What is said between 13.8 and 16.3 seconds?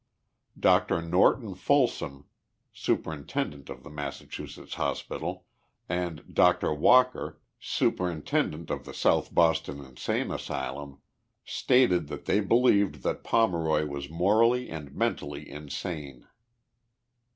was morally and mentally insane.